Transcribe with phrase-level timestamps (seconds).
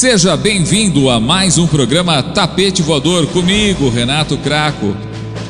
[0.00, 4.96] Seja bem-vindo a mais um programa Tapete Voador comigo, Renato Craco,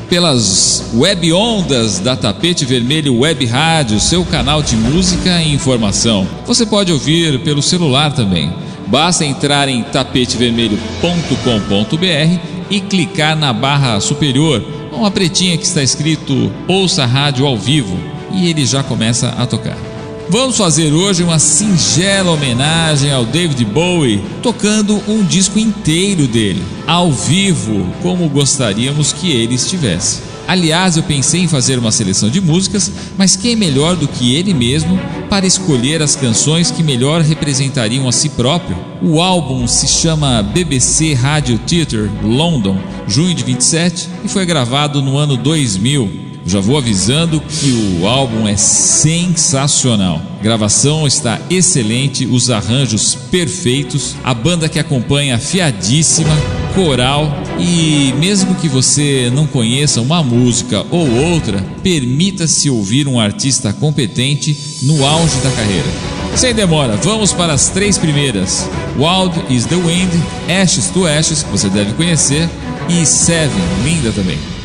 [0.09, 6.27] pelas web ondas da Tapete Vermelho Web Rádio, seu canal de música e informação.
[6.45, 8.53] Você pode ouvir pelo celular também.
[8.87, 17.05] Basta entrar em tapetevermelho.com.br e clicar na barra superior, uma pretinha que está escrito Ouça
[17.05, 17.97] Rádio ao Vivo,
[18.33, 19.90] e ele já começa a tocar.
[20.31, 27.11] Vamos fazer hoje uma singela homenagem ao David Bowie, tocando um disco inteiro dele, ao
[27.11, 30.21] vivo, como gostaríamos que ele estivesse.
[30.47, 34.33] Aliás, eu pensei em fazer uma seleção de músicas, mas quem é melhor do que
[34.33, 34.97] ele mesmo
[35.29, 38.77] para escolher as canções que melhor representariam a si próprio?
[39.01, 45.17] O álbum se chama BBC Radio Theatre London, junho de 27, e foi gravado no
[45.17, 46.20] ano 2000.
[46.45, 50.21] Já vou avisando que o álbum é sensacional.
[50.39, 56.35] A gravação está excelente, os arranjos perfeitos, a banda que acompanha afiadíssima,
[56.73, 63.71] coral e mesmo que você não conheça uma música ou outra, permita-se ouvir um artista
[63.73, 65.87] competente no auge da carreira.
[66.35, 68.67] Sem demora, vamos para as três primeiras:
[68.97, 70.11] Wild is the Wind,
[70.49, 72.49] Ashes to Ashes, que você deve conhecer,
[72.89, 74.60] e Seven, linda também.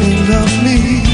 [0.00, 1.09] loving of me.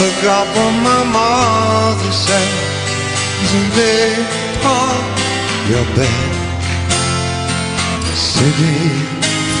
[0.00, 2.52] Forgot what my mother said.
[3.50, 4.12] To lay
[4.64, 5.00] on
[5.70, 6.30] your bed.
[8.16, 8.78] City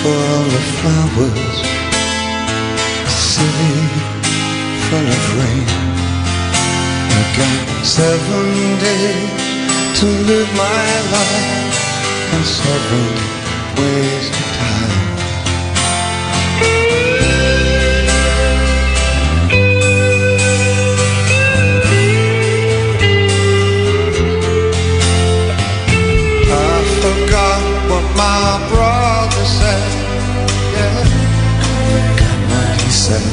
[0.00, 1.56] full of flowers.
[3.32, 3.76] City
[4.86, 5.68] full of rain.
[7.18, 8.46] I got seven
[8.86, 9.30] days
[9.98, 11.76] to live my life
[12.34, 13.08] and seven
[13.76, 14.99] ways to die.
[28.40, 29.84] My brother said.
[30.76, 30.96] Yeah,
[32.50, 33.26] what he said.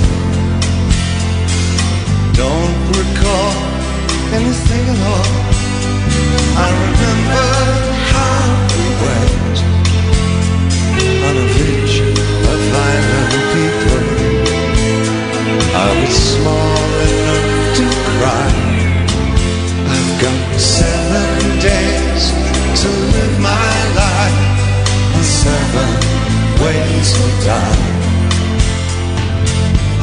[2.42, 3.56] Don't recall
[4.38, 5.32] anything at all.
[6.64, 7.48] I remember
[8.12, 8.40] how
[8.76, 9.58] we went
[11.28, 11.96] on a beach
[12.52, 12.60] of
[12.92, 14.04] island people.
[15.84, 17.48] I was small enough
[17.78, 18.50] to cry.
[19.94, 20.97] I've got seven
[25.77, 27.84] seven ways to die.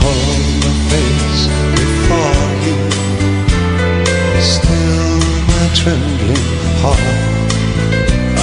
[0.03, 1.43] Hold my face
[1.79, 2.77] before you.
[4.55, 5.19] Still
[5.51, 6.49] my trembling
[6.83, 7.21] heart.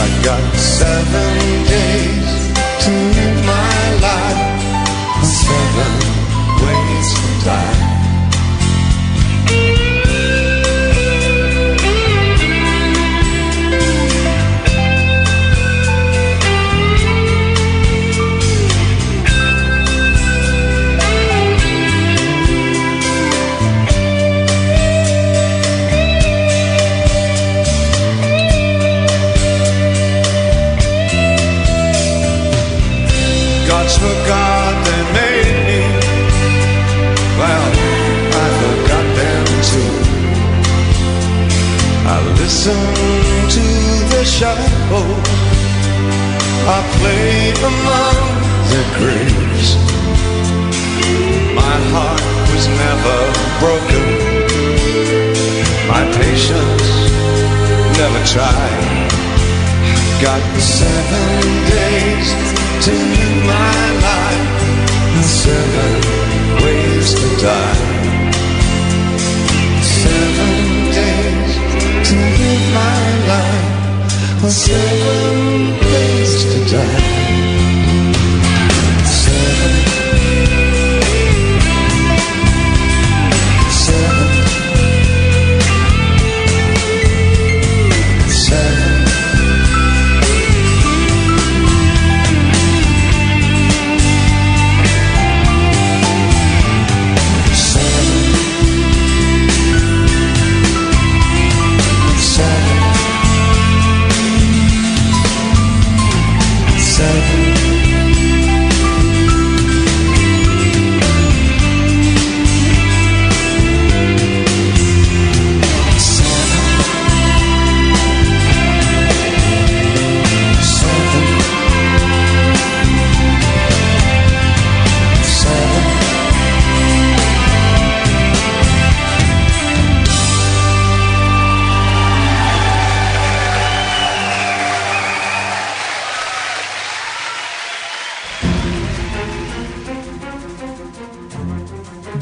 [0.03, 1.31] I got seven
[1.75, 2.31] days
[2.83, 4.43] to live my life,
[5.23, 5.93] seven
[6.63, 7.90] ways to die.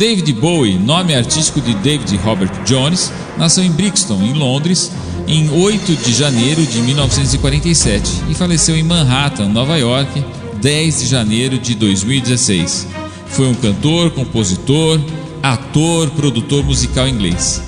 [0.10, 4.92] David Bowie, nome artístico de David Robert Jones, nasceu em Brixton, em Londres,
[5.28, 10.26] em 8 de janeiro de 1947 e faleceu em Manhattan, Nova York,
[10.60, 12.88] 10 de janeiro de 2016.
[13.28, 15.00] Foi um cantor, compositor,
[15.44, 17.62] ator, produtor musical inglês.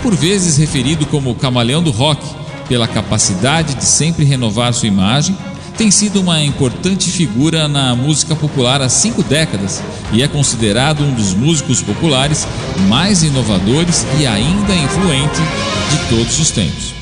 [0.00, 2.24] Por vezes referido como o camaleão do rock,
[2.68, 5.36] pela capacidade de sempre renovar sua imagem,
[5.78, 9.80] tem sido uma importante figura na música popular há cinco décadas
[10.12, 12.48] e é considerado um dos músicos populares
[12.88, 15.40] mais inovadores e ainda influente
[15.90, 16.92] de todos os tempos.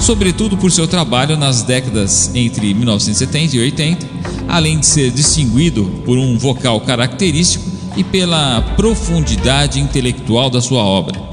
[0.00, 4.08] Sobretudo por seu trabalho nas décadas entre 1970 e 80,
[4.48, 7.64] além de ser distinguido por um vocal característico
[7.96, 11.30] e pela profundidade intelectual da sua obra.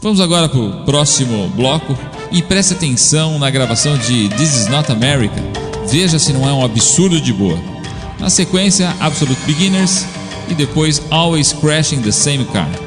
[0.00, 1.98] Vamos agora para o próximo bloco
[2.30, 5.42] e preste atenção na gravação de This Is Not America.
[5.86, 7.58] Veja se não é um absurdo de boa.
[8.18, 10.06] Na sequência, Absolute Beginners
[10.48, 12.83] e depois Always Crashing the Same Car.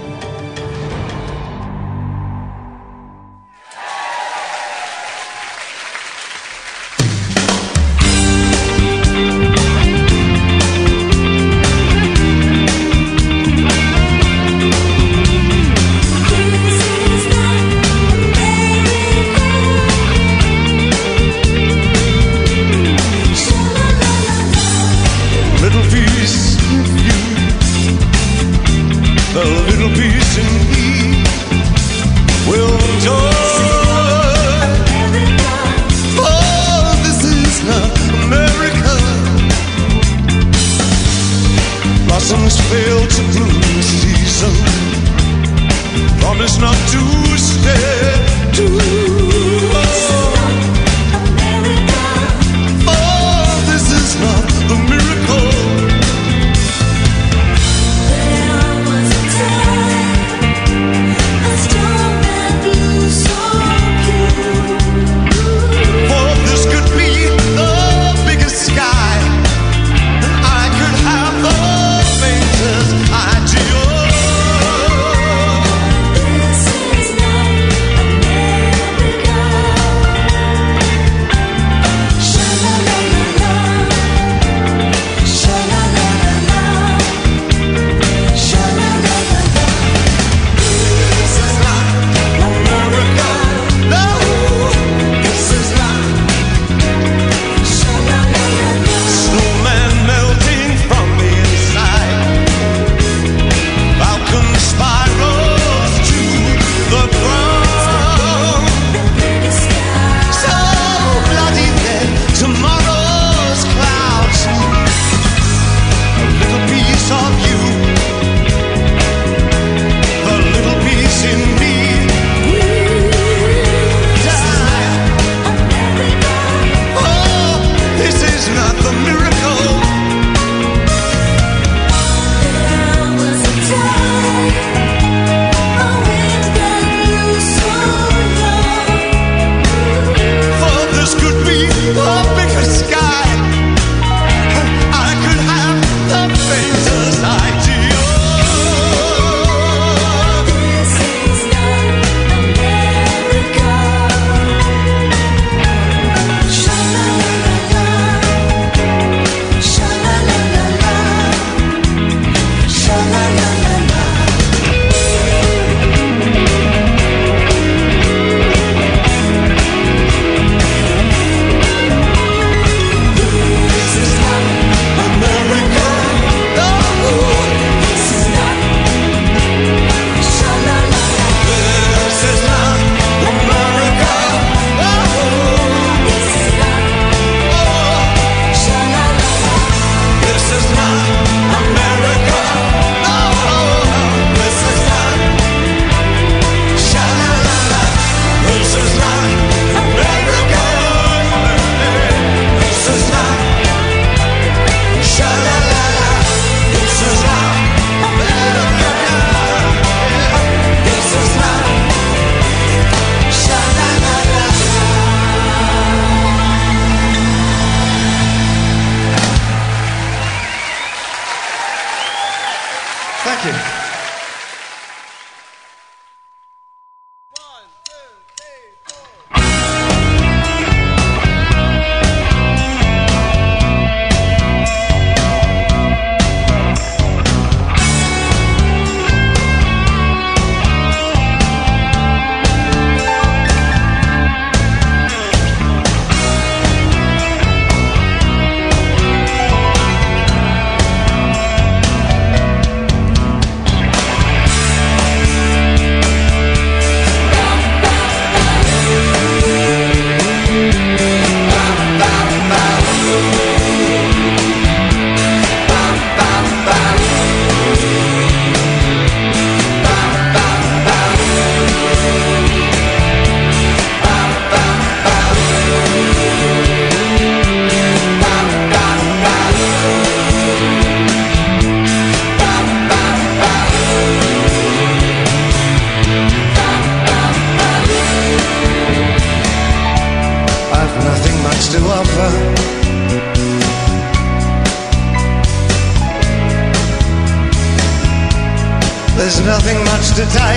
[300.17, 300.56] To take.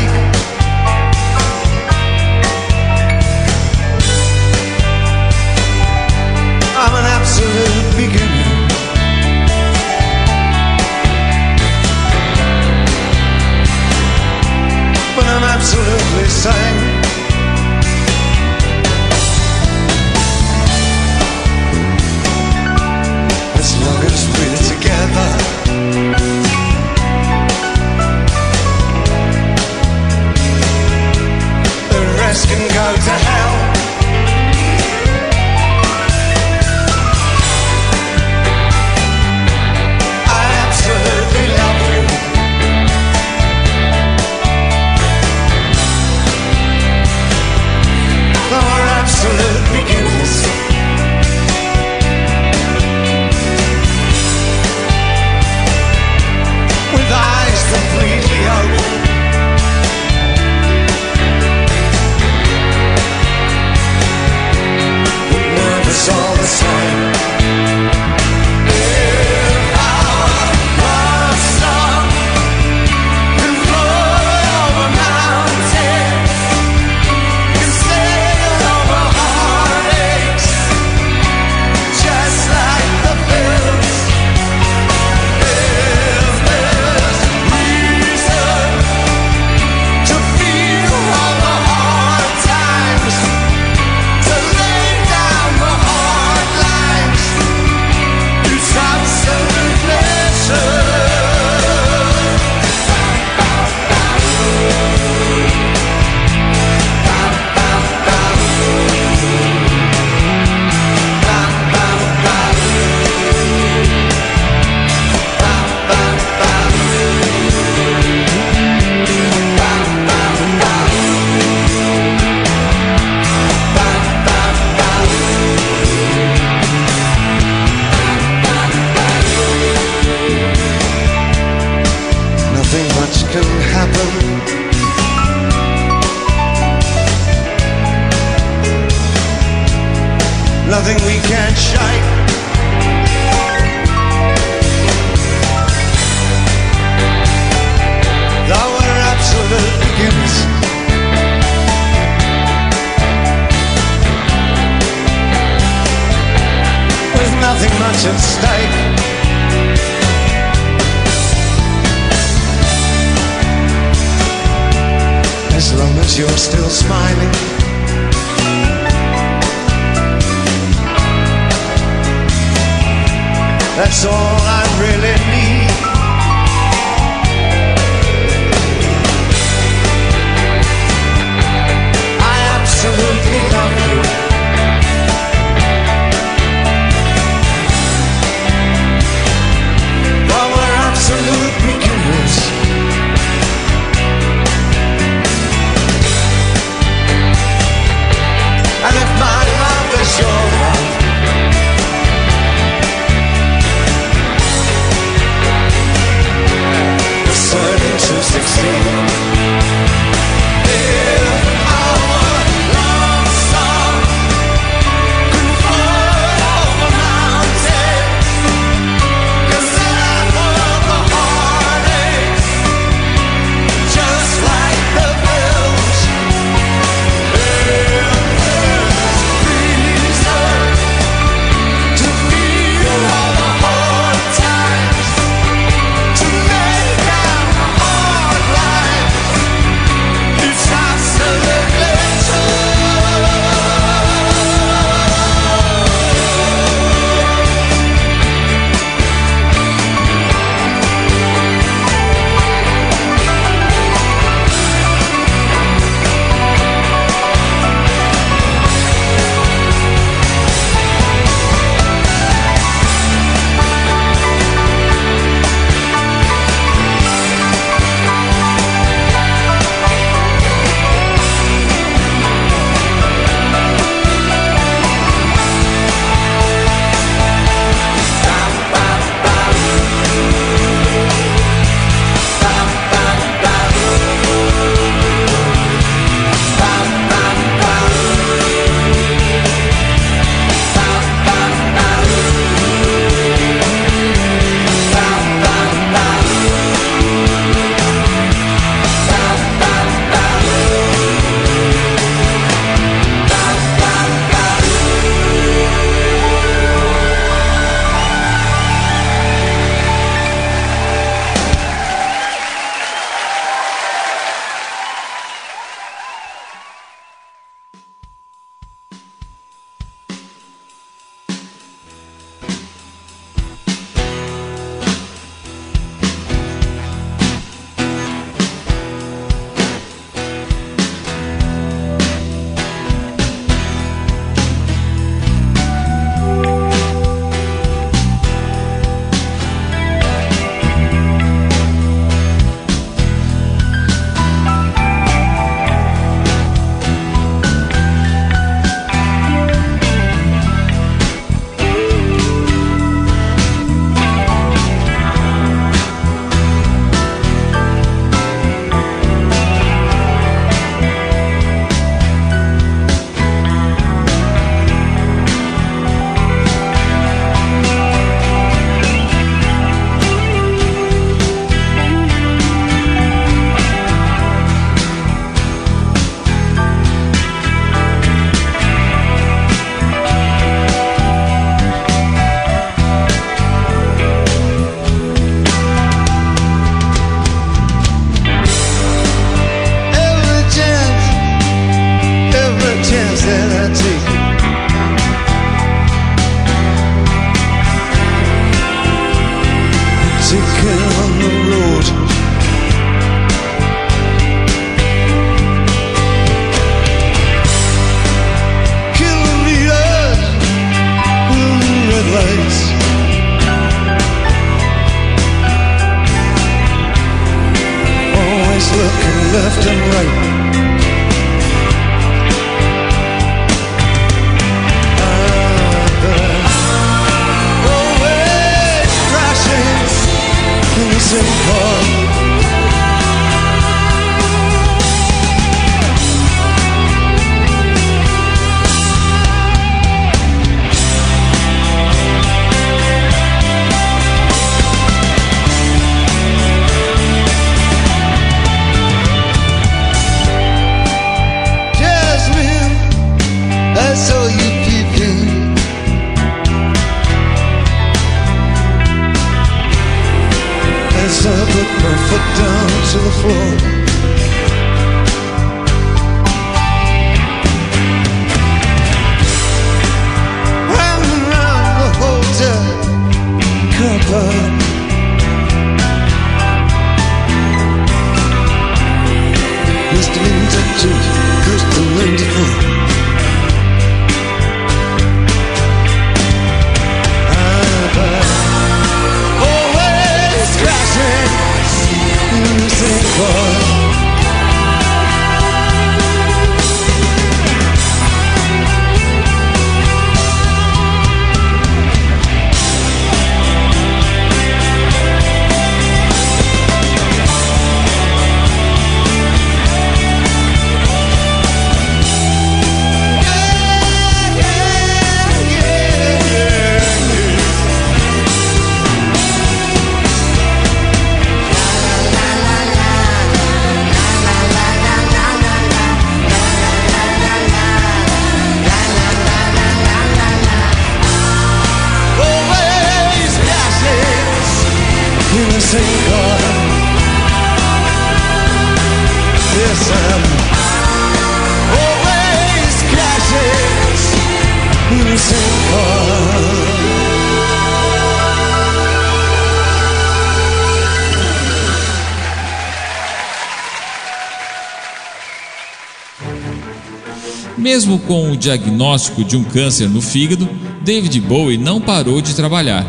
[558.10, 560.48] Com o diagnóstico de um câncer no fígado,
[560.82, 562.84] David Bowie não parou de trabalhar.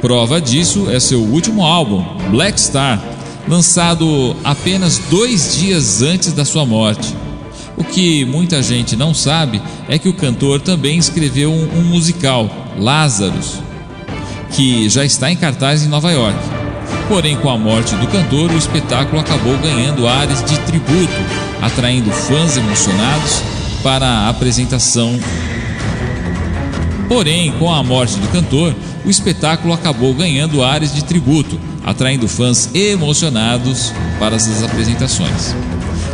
[0.00, 3.00] Prova disso é seu último álbum, Black Star,
[3.46, 7.14] lançado apenas dois dias antes da sua morte.
[7.76, 12.50] O que muita gente não sabe é que o cantor também escreveu um, um musical,
[12.76, 13.60] Lazarus,
[14.50, 16.36] que já está em cartaz em Nova York.
[17.06, 21.14] Porém, com a morte do cantor, o espetáculo acabou ganhando ares de tributo,
[21.62, 25.18] atraindo fãs emocionados para a apresentação.
[27.08, 32.68] Porém, com a morte do cantor, o espetáculo acabou ganhando ares de tributo, atraindo fãs
[32.74, 35.54] emocionados para as apresentações.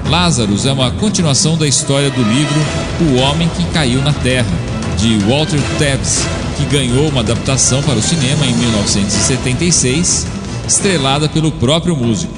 [0.09, 2.61] Lazarus é uma continuação da história do livro
[3.01, 4.51] O Homem que Caiu na Terra,
[4.99, 10.27] de Walter Tebbs, que ganhou uma adaptação para o cinema em 1976,
[10.69, 12.35] estrelada pelo próprio músico.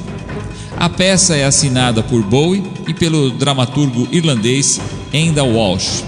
[0.77, 4.81] A peça é assinada por Bowie e pelo dramaturgo irlandês
[5.15, 6.03] Enda Walsh.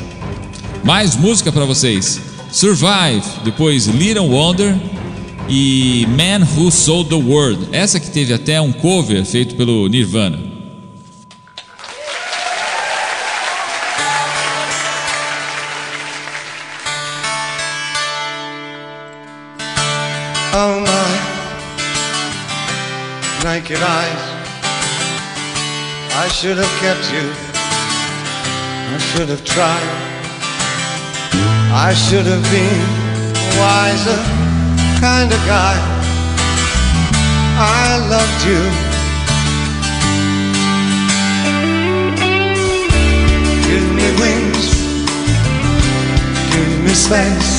[0.82, 2.20] Mais música para vocês.
[2.50, 4.74] Survive, depois Little Wonder
[5.48, 7.68] e Man Who Sold the World.
[7.70, 10.40] Essa que teve até um cover feito pelo Nirvana.
[20.52, 20.88] Oh my
[23.44, 24.18] naked eyes.
[26.12, 27.45] I should have kept you.
[28.88, 29.90] I should have tried.
[31.74, 32.82] I should have been
[33.34, 34.20] a wiser
[35.00, 35.76] kind of guy.
[37.58, 38.62] I loved you.
[43.66, 44.66] Give me wings.
[46.54, 47.52] Give me space.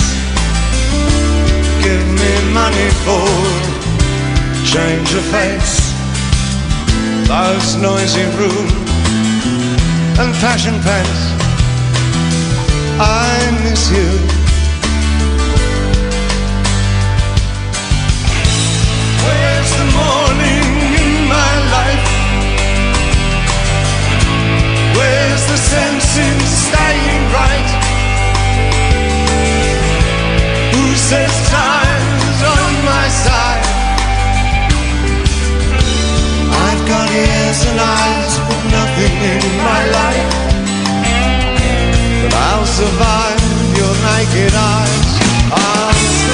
[1.84, 3.28] Give me money for
[4.66, 5.92] change of face.
[7.28, 8.87] Those noisy rooms
[10.20, 11.22] and fashion pants.
[13.00, 14.10] I miss you.
[19.26, 20.66] Where's the morning
[21.06, 22.08] in my life?
[24.98, 27.70] Where's the sense in staying right?
[30.74, 33.67] Who says time's on my side?
[36.88, 40.30] got ears and eyes with nothing in my life.
[42.24, 43.42] But I'll survive
[43.80, 45.10] your naked eyes.
[45.52, 46.27] I'll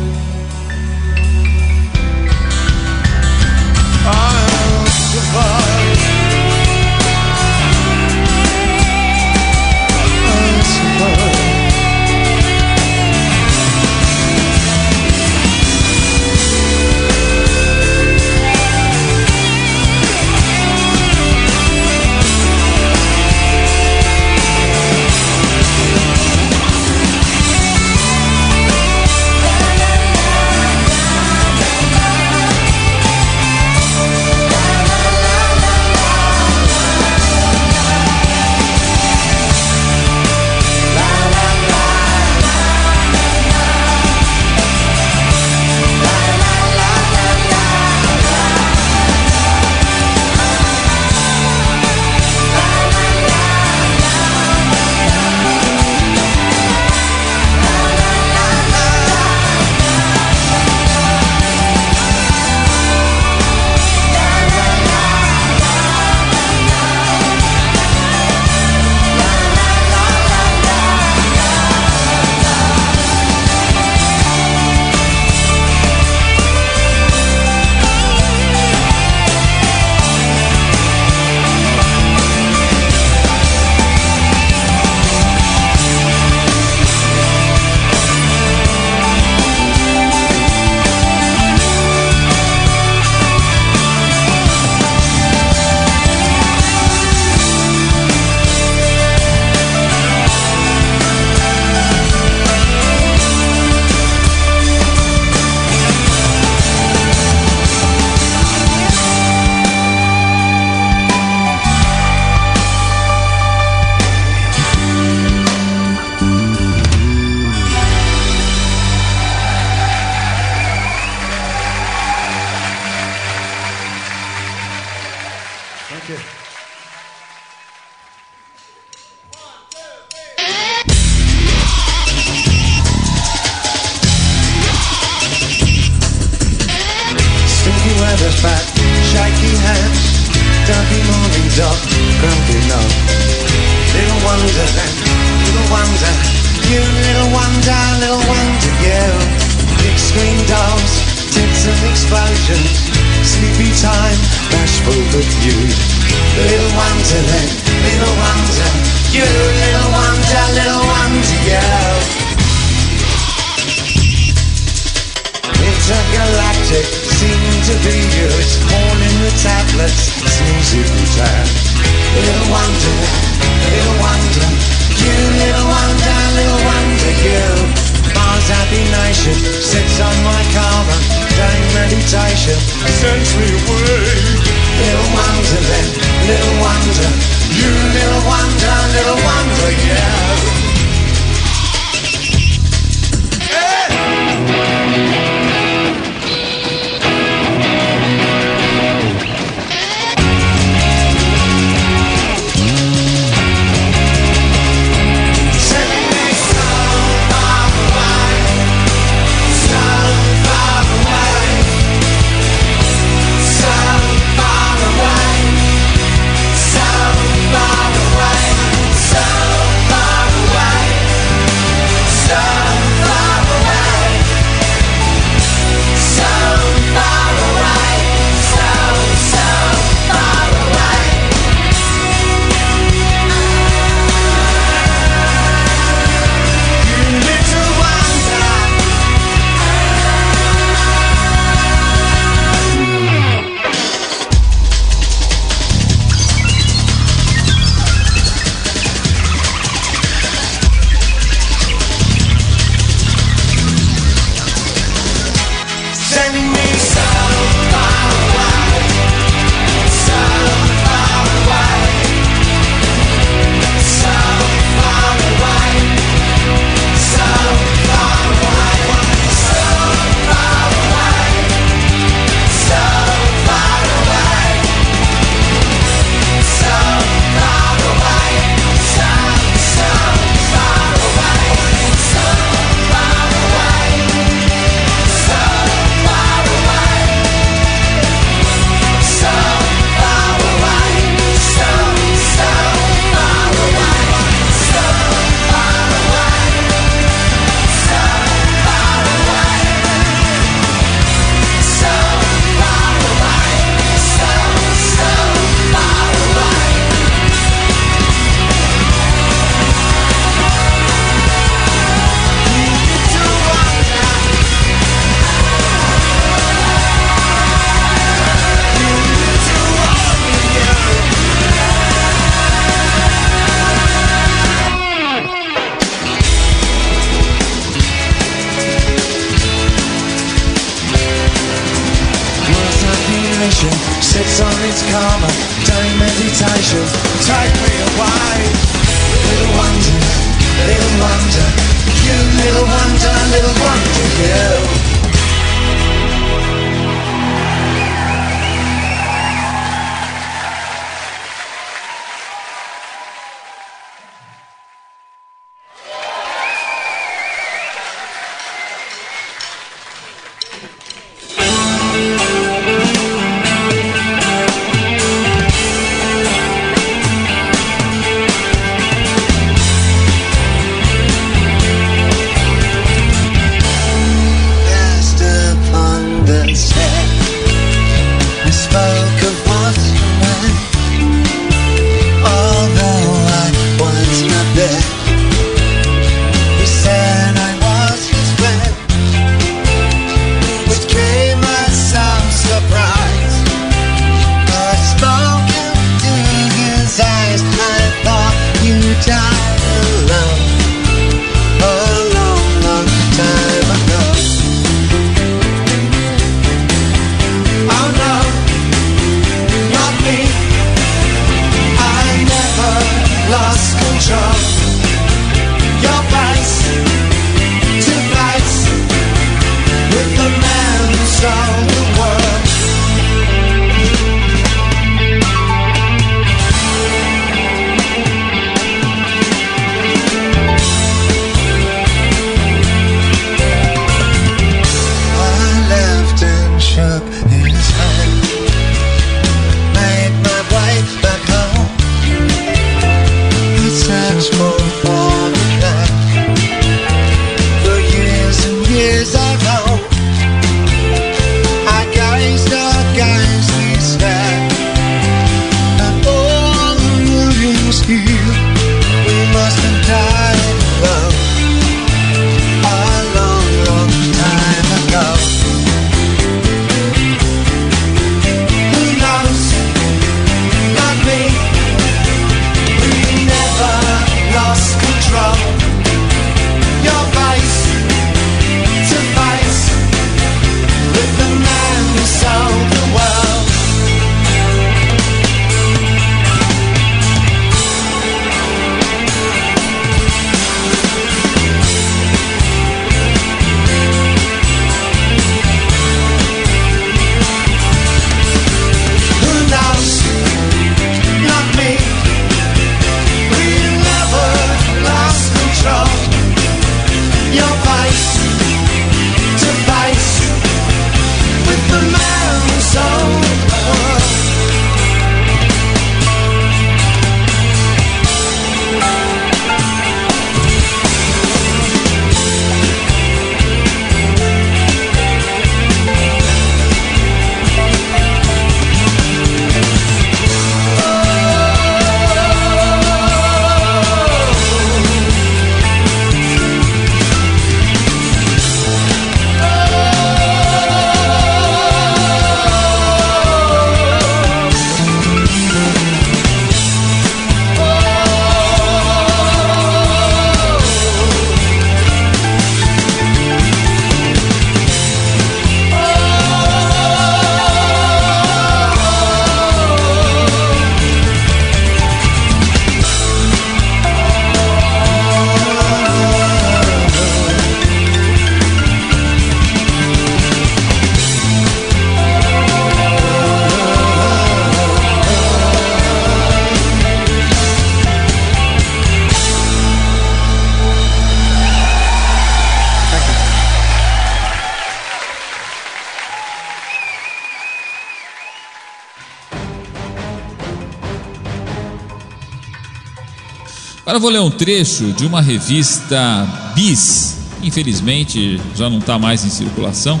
[593.98, 596.24] Agora vou ler um trecho de uma revista
[596.54, 600.00] Bis, infelizmente já não está mais em circulação,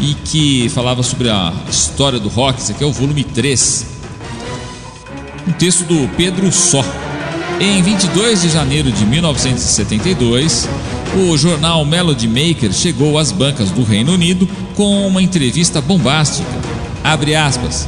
[0.00, 2.58] e que falava sobre a história do rock.
[2.58, 3.86] esse aqui é o volume 3.
[5.46, 6.82] Um texto do Pedro Só.
[7.60, 10.66] Em 22 de janeiro de 1972,
[11.14, 16.48] o jornal Melody Maker chegou às bancas do Reino Unido com uma entrevista bombástica.
[17.04, 17.86] Abre aspas.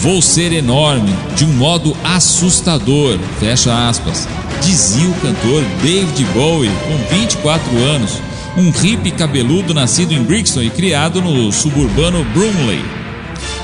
[0.00, 3.18] Vou ser enorme, de um modo assustador.
[3.38, 4.26] Fecha aspas
[4.62, 8.20] dizia o cantor David Bowie, com 24 anos,
[8.56, 12.84] um hippie cabeludo nascido em Brixton e criado no suburbano Brumley.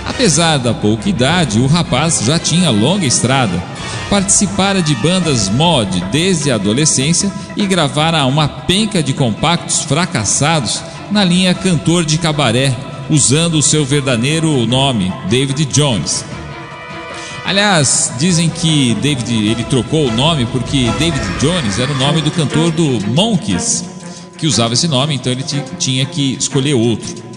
[0.04, 3.62] Apesar da pouca idade, o rapaz já tinha longa estrada.
[4.08, 11.24] Participara de bandas mod desde a adolescência e gravara uma penca de compactos fracassados na
[11.24, 12.76] linha cantor de cabaré,
[13.08, 16.24] usando o seu verdadeiro nome, David Jones.
[17.44, 22.30] Aliás, dizem que David ele trocou o nome porque David Jones era o nome do
[22.30, 23.84] cantor do Monkees,
[24.38, 25.44] que usava esse nome, então ele
[25.78, 27.30] tinha que escolher outro.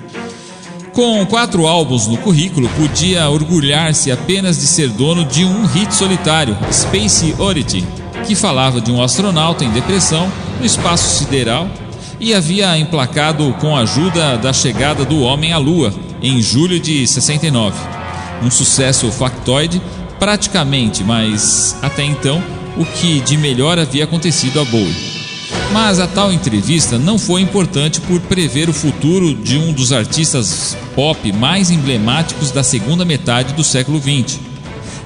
[0.93, 6.56] Com quatro álbuns no currículo, podia orgulhar-se apenas de ser dono de um hit solitário,
[6.72, 7.84] Space Oddity,
[8.28, 11.68] que falava de um astronauta em depressão no espaço sideral
[12.20, 17.08] e havia emplacado com a ajuda da chegada do homem à Lua em julho de
[17.08, 17.92] 69.
[18.43, 19.81] Um sucesso factoide,
[20.19, 22.43] praticamente, mas até então,
[22.77, 25.13] o que de melhor havia acontecido a Bowie.
[25.71, 30.77] Mas a tal entrevista não foi importante por prever o futuro de um dos artistas
[30.95, 34.39] pop mais emblemáticos da segunda metade do século XX.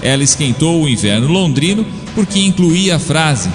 [0.02, 1.86] Ela esquentou o inverno londrino
[2.16, 3.50] porque incluía a frase: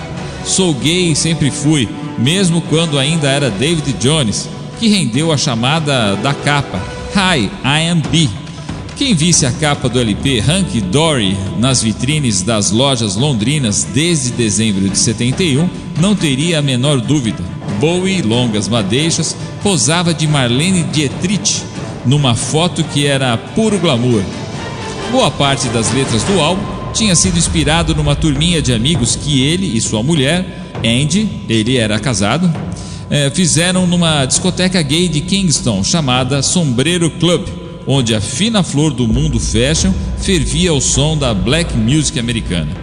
[0.44, 6.16] Sou gay e sempre fui, mesmo quando ainda era David Jones, que rendeu a chamada
[6.16, 6.80] da capa
[7.14, 8.41] Hi, I am B.
[8.96, 14.88] Quem visse a capa do LP Hanky Dory nas vitrines das lojas londrinas desde dezembro
[14.88, 15.68] de 71
[16.00, 17.42] não teria a menor dúvida.
[17.80, 21.62] Bowie, longas madeixas, posava de Marlene Dietrich
[22.04, 24.22] numa foto que era puro glamour.
[25.10, 26.62] Boa parte das letras do álbum
[26.92, 31.98] tinha sido inspirado numa turminha de amigos que ele e sua mulher, Andy, ele era
[31.98, 32.52] casado,
[33.10, 37.46] eh, fizeram numa discoteca gay de Kingston chamada Sombreiro Club,
[37.86, 42.76] onde a fina flor do mundo fashion fervia o som da black music americana.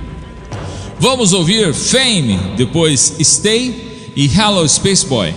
[0.99, 5.33] Vamos ouvir Fame, depois Stay e Hello Space Boy.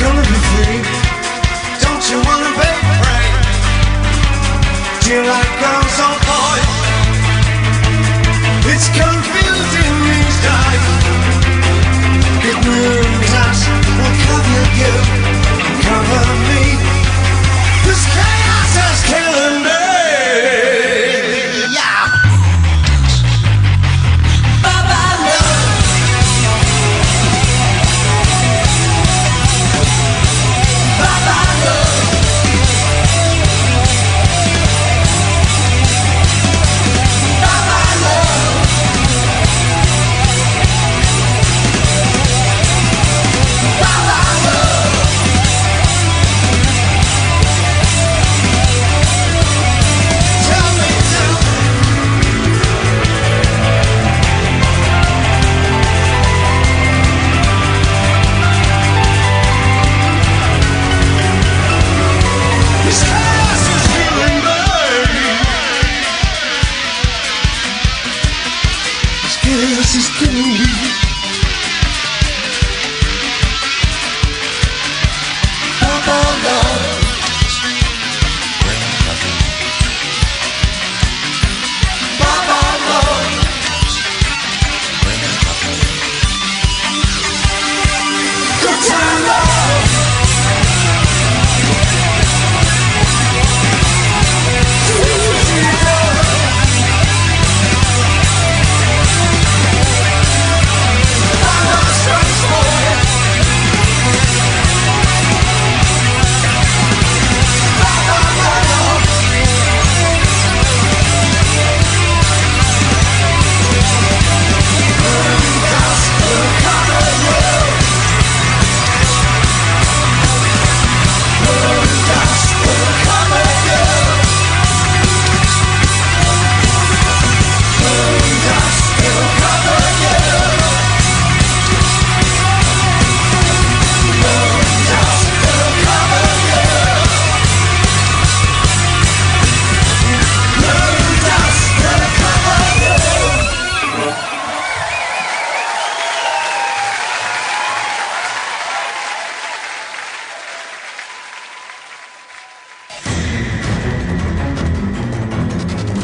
[0.00, 0.80] Gonna be free.
[1.84, 3.28] Don't you wanna be free?
[5.08, 6.70] You like girls or boys?
[8.72, 10.86] It's confusing these days.
[12.48, 13.60] It moves us,
[13.98, 14.94] will cover you,
[15.86, 16.62] cover me.
[17.84, 18.02] This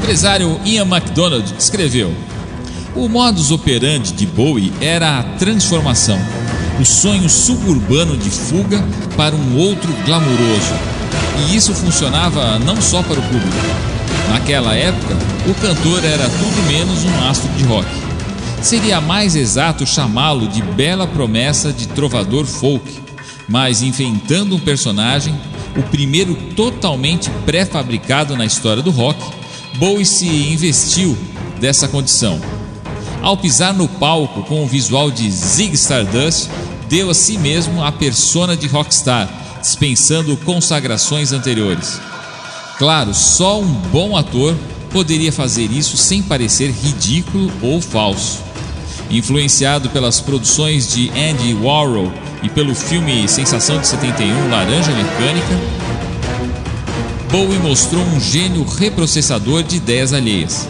[0.08, 2.14] empresário Ian MacDonald escreveu:
[2.96, 6.18] O modus operandi de Bowie era a transformação,
[6.80, 8.82] o sonho suburbano de fuga
[9.18, 10.72] para um outro glamouroso.
[11.36, 13.54] E isso funcionava não só para o público.
[14.30, 15.14] Naquela época,
[15.46, 17.86] o cantor era tudo menos um astro de rock.
[18.62, 22.98] Seria mais exato chamá-lo de bela promessa de trovador folk,
[23.46, 25.38] mas inventando um personagem,
[25.76, 29.37] o primeiro totalmente pré-fabricado na história do rock,
[29.76, 31.16] Bowie se investiu
[31.60, 32.40] dessa condição.
[33.22, 36.48] Ao pisar no palco com o visual de Zig Stardust,
[36.88, 39.28] deu a si mesmo a persona de rockstar,
[39.60, 42.00] dispensando consagrações anteriores.
[42.78, 44.56] Claro, só um bom ator
[44.90, 48.42] poderia fazer isso sem parecer ridículo ou falso.
[49.10, 52.12] Influenciado pelas produções de Andy Warhol
[52.42, 55.77] e pelo filme Sensação de 71 Laranja Mecânica,
[57.30, 60.66] Bowie mostrou um gênio reprocessador de ideias alheias.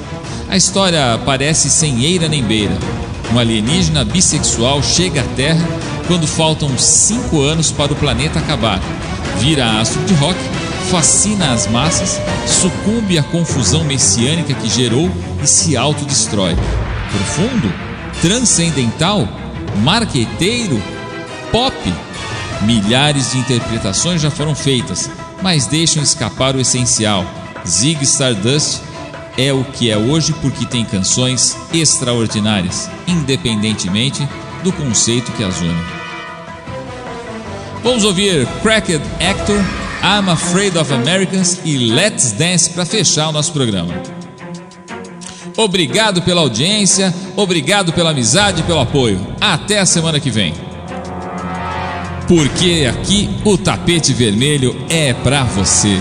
[0.48, 2.76] A história parece sem eira nem beira.
[3.32, 5.64] Um alienígena bissexual chega à Terra
[6.08, 8.80] quando faltam cinco anos para o planeta acabar.
[9.38, 10.38] Vira astro de rock,
[10.90, 15.08] fascina as massas, sucumbe à confusão messiânica que gerou
[15.40, 16.56] e se autodestrói.
[17.12, 17.72] Profundo?
[18.20, 19.28] Transcendental?
[19.84, 20.82] Marqueteiro?
[21.52, 21.76] Pop?
[22.62, 25.08] Milhares de interpretações já foram feitas,
[25.42, 27.24] mas deixam escapar o essencial.
[27.66, 28.80] Zig Stardust
[29.36, 34.28] é o que é hoje porque tem canções extraordinárias, independentemente
[34.62, 35.98] do conceito que as une.
[37.82, 39.58] Vamos ouvir Cracked Actor,
[40.02, 43.94] I'm Afraid of Americans e Let's Dance para fechar o nosso programa.
[45.56, 49.20] Obrigado pela audiência, obrigado pela amizade e pelo apoio.
[49.40, 50.67] Até a semana que vem.
[52.28, 55.98] Porque aqui o tapete vermelho é para você.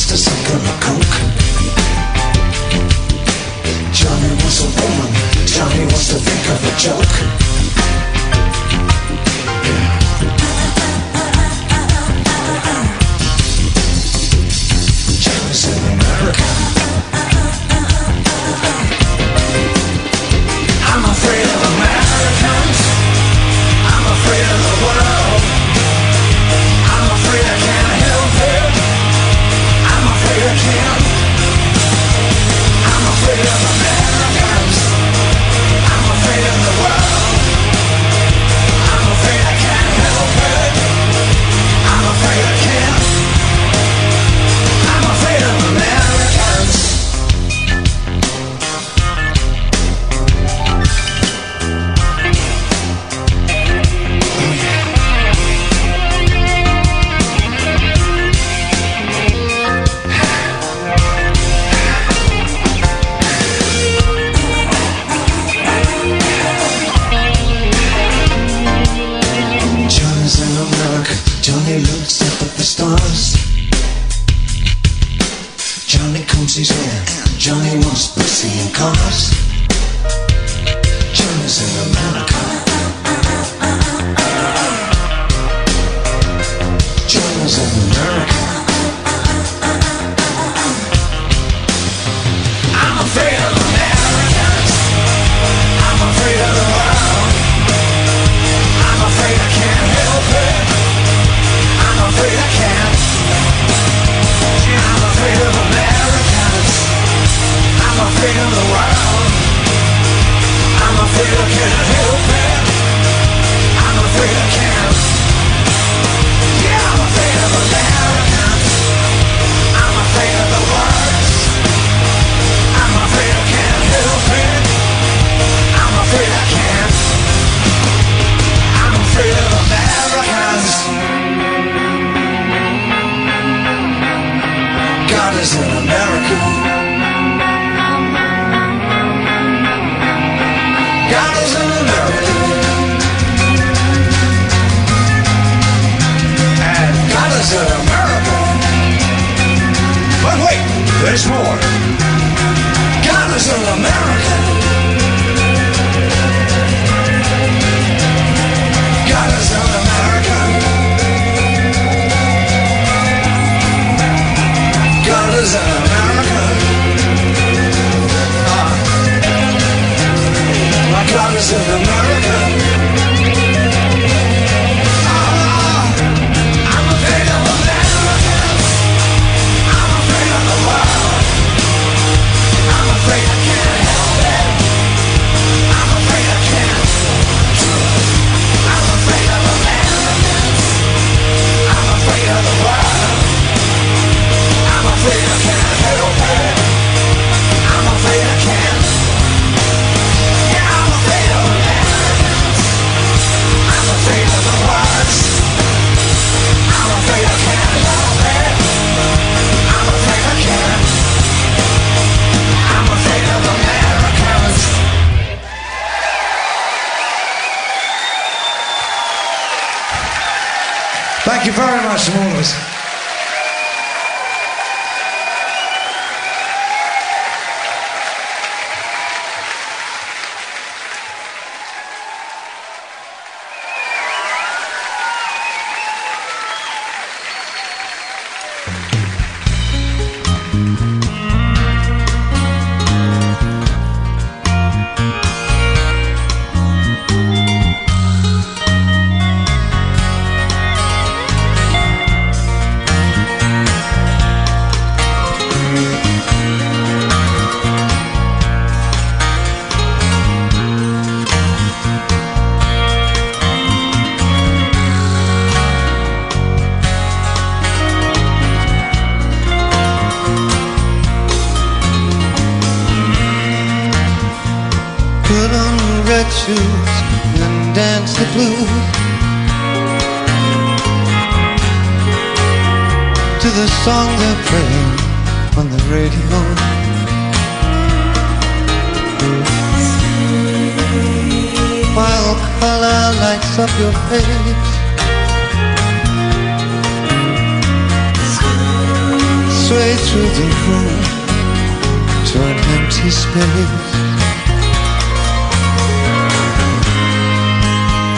[0.00, 0.29] Mr.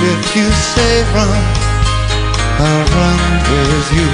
[0.04, 1.42] If you say run,
[2.58, 3.20] I'll run
[3.50, 4.10] with you.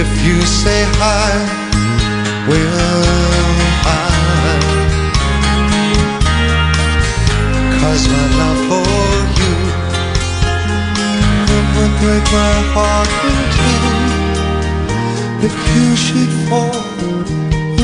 [0.00, 1.32] If you say hi,
[2.48, 4.08] will I?
[7.80, 8.88] Cause my love for
[9.40, 9.54] you
[11.56, 14.08] it would break my heart in two
[15.46, 16.84] if you should fall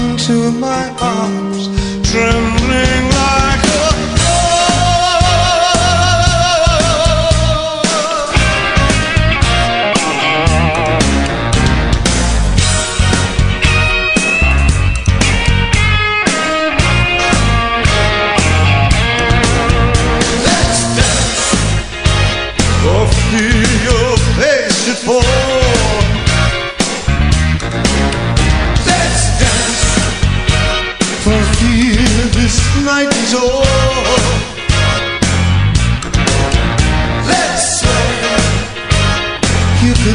[0.02, 1.62] into my arms
[2.10, 3.13] trembling.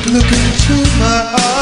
[0.07, 1.59] look into my eyes.